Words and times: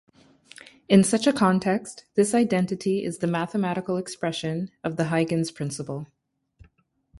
In 0.89 1.03
such 1.03 1.27
a 1.27 1.31
context, 1.31 2.05
this 2.15 2.33
identity 2.33 3.03
is 3.03 3.19
the 3.19 3.27
mathematical 3.27 3.97
expression 3.97 4.71
of 4.83 4.95
the 4.95 5.09
Huygens 5.09 5.51
principle. 5.51 6.07